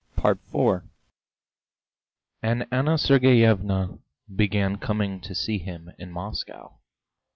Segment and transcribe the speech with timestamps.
[0.17, 0.81] IV
[2.41, 3.99] And Anna Sergeyevna
[4.35, 6.79] began coming to see him in Moscow.